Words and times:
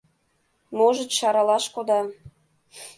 Можыч, 0.77 1.13
аралаш 1.29 1.65
кода. 1.75 2.01